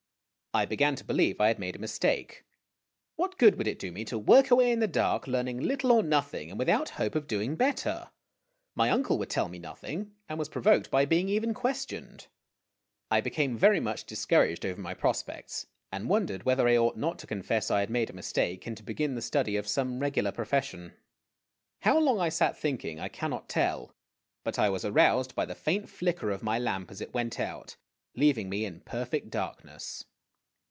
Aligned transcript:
I 0.53 0.65
began 0.65 0.97
to 0.97 1.05
believe 1.05 1.39
I 1.39 1.47
had 1.47 1.59
made 1.59 1.77
a 1.77 1.79
mistake. 1.79 2.43
What 3.15 3.37
good 3.37 3.55
would 3.57 3.69
it 3.69 3.79
do 3.79 3.89
me 3.89 4.03
to 4.03 4.17
work 4.19 4.51
away 4.51 4.69
in 4.73 4.79
the 4.81 4.85
dark, 4.87 5.25
learning 5.25 5.59
little 5.61 5.93
or 5.93 6.03
nothing, 6.03 6.49
and 6.49 6.59
with 6.59 6.67
out 6.67 6.89
hope 6.89 7.15
of 7.15 7.25
doing 7.25 7.55
better? 7.55 8.09
My 8.75 8.89
uncle 8.89 9.17
would 9.17 9.29
tell 9.29 9.47
me 9.47 9.59
nothing, 9.59 10.11
and 10.27 10.37
was 10.37 10.49
provoked 10.49 10.91
by 10.91 11.05
being 11.05 11.29
even 11.29 11.53
questioned. 11.53 12.27
I 13.09 13.21
became 13.21 13.55
very 13.57 13.79
much 13.79 14.03
discouraged 14.03 14.65
over 14.65 14.81
my 14.81 14.93
prospects, 14.93 15.67
and 15.89 16.09
won 16.09 16.27
dered 16.27 16.43
whether 16.43 16.67
I 16.67 16.75
ought 16.75 16.97
not 16.97 17.17
to 17.19 17.27
confess 17.27 17.71
I 17.71 17.79
had 17.79 17.89
made 17.89 18.09
a 18.09 18.13
mistake, 18.13 18.67
and 18.67 18.75
to 18.75 18.83
begin 18.83 19.15
the 19.15 19.21
study 19.21 19.55
of 19.55 19.69
some 19.69 20.01
regular 20.01 20.33
profession. 20.33 20.95
How 21.83 21.97
long 21.97 22.19
I 22.19 22.27
sat 22.27 22.57
thinking, 22.57 22.99
I 22.99 23.07
cannot 23.07 23.47
tell; 23.47 23.95
but 24.43 24.59
I 24.59 24.67
was 24.69 24.83
aroused 24.83 25.33
by 25.33 25.45
the 25.45 25.55
faint 25.55 25.87
flicker 25.87 26.29
of 26.29 26.43
my 26.43 26.59
lamp 26.59 26.91
as 26.91 26.99
it 26.99 27.13
went 27.13 27.39
out, 27.39 27.77
leaving 28.17 28.49
me 28.49 28.65
in 28.65 28.81
perfect 28.81 29.29
darkness. 29.29 30.03